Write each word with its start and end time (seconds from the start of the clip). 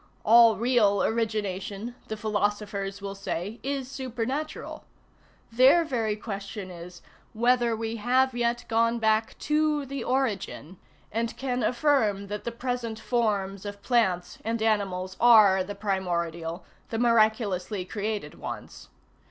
All 0.25 0.55
real 0.57 1.03
origination, 1.03 1.93
the 2.07 2.17
philosophers 2.17 3.03
will 3.03 3.13
say, 3.13 3.59
is 3.61 3.87
supernatural; 3.87 4.83
their 5.51 5.83
very 5.85 6.15
question 6.15 6.71
is, 6.71 7.03
whether 7.33 7.75
we 7.75 7.97
have 7.97 8.33
yet 8.35 8.65
gone 8.67 8.97
back 8.97 9.37
to 9.37 9.85
the 9.85 10.03
origin, 10.03 10.77
and 11.11 11.37
can 11.37 11.61
affirm 11.61 12.29
that 12.29 12.45
the 12.45 12.51
present 12.51 12.97
forms 12.97 13.63
of 13.63 13.83
plants 13.83 14.39
and 14.43 14.59
animals 14.63 15.17
are 15.19 15.63
the 15.63 15.75
primordial, 15.75 16.65
the 16.89 16.97
miraculously 16.97 17.85
created 17.85 18.33
ones. 18.39 18.89